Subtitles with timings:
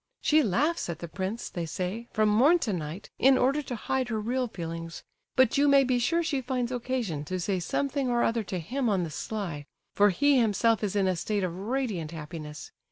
[0.19, 4.09] She laughs at the prince, they say, from morn to night in order to hide
[4.09, 5.03] her real feelings;
[5.35, 8.89] but you may be sure she finds occasion to say something or other to him
[8.89, 12.71] on the sly, for he himself is in a state of radiant happiness.